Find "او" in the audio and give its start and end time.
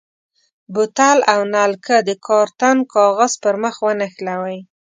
1.33-1.39